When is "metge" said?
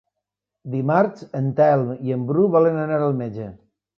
3.23-3.53